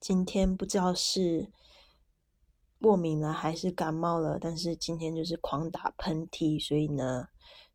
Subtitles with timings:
[0.00, 1.52] 今天不知道是
[2.80, 7.28] 过敏了还是感冒了，但是今天就是狂打喷嚏，所以呢，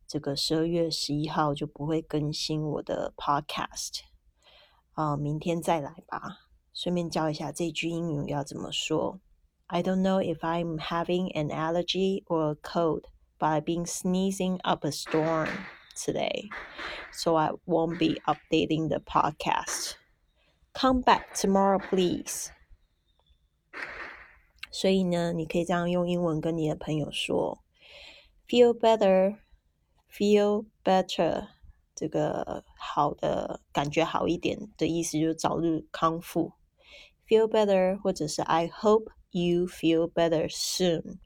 [0.08, 4.00] 这个十二月十一号就不会更新我的 podcast
[4.94, 6.48] 啊，明天再来吧。
[6.74, 9.20] 顺便教一下这句英语要怎么说。
[9.68, 13.04] I don't know if I'm having an allergy or a cold,
[13.38, 15.48] but I've been sneezing up a storm
[15.94, 16.48] today,
[17.12, 19.94] so I won't be updating the podcast.
[20.75, 22.49] Come back tomorrow, please.
[24.71, 27.63] 所以呢，你可以这样用英文跟你的朋友说：
[28.47, 29.39] Feel better,
[30.09, 31.49] feel better。
[31.93, 36.53] 这个好的感觉好一点的意思就是早日康复。
[37.27, 41.19] Feel better，或者是 I hope you feel better soon，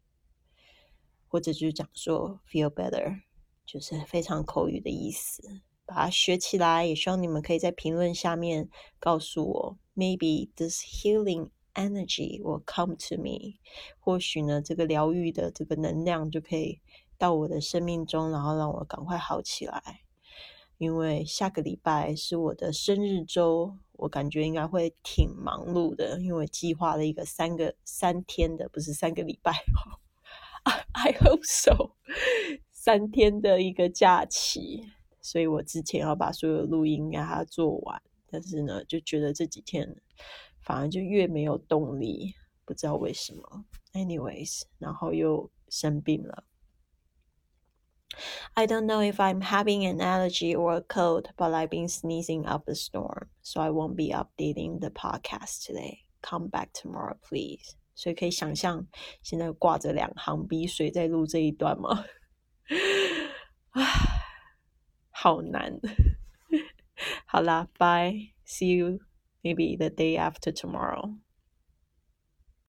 [1.27, 3.21] 或者就是讲说 feel better，
[3.65, 5.61] 就是非常口语的意思。
[5.90, 8.68] 把它学起来，也希望你们可以在评论下面
[9.00, 13.58] 告诉我，maybe this healing energy will come to me。
[13.98, 16.80] 或许呢，这个疗愈的这个能量就可以
[17.18, 20.02] 到我的生命中，然后让我赶快好起来。
[20.78, 29.52] 因为下个礼拜是我的生日周，我感觉应该会挺忙碌的，因为计划了一个三个三天的，不是三个礼拜，
[30.92, 31.96] I hope so，
[32.70, 34.84] 三天的一个假期。
[35.22, 39.96] 所以我之前要把所有录音给它做完，但是呢，就觉得这几天
[40.60, 43.64] 反而就越没有动力，不知道为什么。
[43.92, 46.44] Anyways，然后又生病了。
[48.54, 52.68] I don't know if I'm having an allergy or a cold, but I've been sneezing up
[52.68, 56.04] a storm, so I won't be updating the podcast today.
[56.20, 57.74] Come back tomorrow, please.
[57.94, 58.86] 所以可以想象，
[59.22, 62.04] 现在挂着两行鼻水在录这一段吗？
[63.70, 64.09] 唉。
[65.19, 65.79] 好难。
[67.25, 68.29] 好啦，bye.
[68.45, 68.99] See you
[69.43, 71.17] maybe the day after tomorrow.